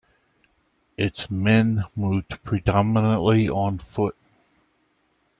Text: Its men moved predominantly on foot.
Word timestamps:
Its 0.97 1.29
men 1.29 1.83
moved 1.95 2.41
predominantly 2.43 3.47
on 3.49 3.77
foot. 3.77 4.17